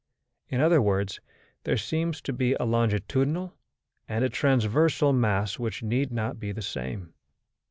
In 0.49 0.61
other 0.61 0.81
words, 0.81 1.19
there 1.63 1.77
seems 1.77 2.21
to 2.21 2.33
be 2.33 2.55
a 2.55 2.63
longitudinal; 2.63 3.53
and 4.09 4.25
a 4.25 4.29
transversal 4.29 5.13
mass 5.13 5.59
which 5.59 5.83
need 5.83 6.11
not 6.11 6.39
be 6.39 6.51
the 6.51 6.63
same. 6.63 7.13